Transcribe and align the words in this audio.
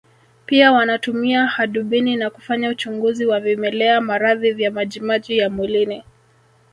Pia 0.45 0.71
wanatumia 0.71 1.45
hadubini 1.47 2.15
na 2.15 2.29
kufanya 2.29 2.69
uchunguzi 2.69 3.25
wa 3.25 3.39
vimelea 3.39 4.01
maradhi 4.01 4.51
vya 4.51 4.71
majimaji 4.71 5.37
ya 5.37 5.49
mwilini 5.49 6.03